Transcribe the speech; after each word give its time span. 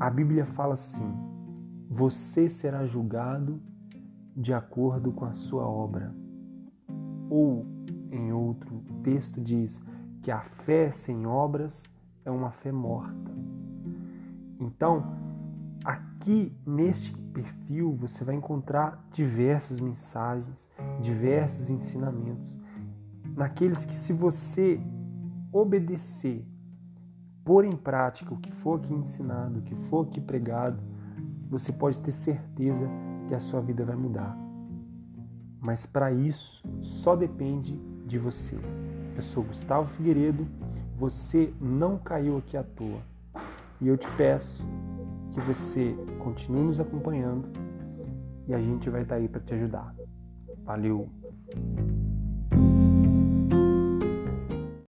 A 0.00 0.08
Bíblia 0.08 0.46
fala 0.46 0.74
assim: 0.74 1.12
você 1.90 2.48
será 2.48 2.86
julgado 2.86 3.60
de 4.36 4.54
acordo 4.54 5.10
com 5.10 5.24
a 5.24 5.34
sua 5.34 5.66
obra. 5.66 6.14
Ou, 7.28 7.66
em 8.12 8.32
outro 8.32 8.80
texto, 9.02 9.40
diz 9.40 9.82
que 10.22 10.30
a 10.30 10.40
fé 10.40 10.90
sem 10.90 11.26
obras 11.26 11.90
é 12.24 12.30
uma 12.30 12.52
fé 12.52 12.70
morta. 12.70 13.32
Então, 14.60 15.04
aqui 15.84 16.52
neste 16.64 17.12
perfil 17.32 17.92
você 17.92 18.24
vai 18.24 18.36
encontrar 18.36 19.04
diversas 19.10 19.80
mensagens, 19.80 20.68
diversos 21.00 21.70
ensinamentos, 21.70 22.58
naqueles 23.36 23.84
que, 23.84 23.94
se 23.94 24.12
você 24.12 24.80
obedecer, 25.52 26.46
pôr 27.48 27.64
em 27.64 27.74
prática 27.74 28.34
o 28.34 28.36
que 28.36 28.52
for 28.52 28.78
aqui 28.78 28.92
ensinado, 28.92 29.60
o 29.60 29.62
que 29.62 29.74
for 29.74 30.06
aqui 30.06 30.20
pregado, 30.20 30.82
você 31.48 31.72
pode 31.72 31.98
ter 31.98 32.12
certeza 32.12 32.86
que 33.26 33.34
a 33.34 33.38
sua 33.38 33.58
vida 33.62 33.86
vai 33.86 33.96
mudar. 33.96 34.36
Mas 35.58 35.86
para 35.86 36.12
isso 36.12 36.62
só 36.82 37.16
depende 37.16 37.74
de 38.04 38.18
você. 38.18 38.54
Eu 39.16 39.22
sou 39.22 39.42
Gustavo 39.42 39.88
Figueiredo, 39.88 40.46
você 40.94 41.50
não 41.58 41.96
caiu 41.96 42.36
aqui 42.36 42.54
à 42.54 42.62
toa. 42.62 43.00
E 43.80 43.88
eu 43.88 43.96
te 43.96 44.10
peço 44.10 44.62
que 45.32 45.40
você 45.40 45.96
continue 46.18 46.64
nos 46.64 46.78
acompanhando 46.78 47.48
e 48.46 48.52
a 48.52 48.58
gente 48.58 48.90
vai 48.90 49.04
estar 49.04 49.14
aí 49.14 49.26
para 49.26 49.40
te 49.40 49.54
ajudar. 49.54 49.94
Valeu! 50.66 51.08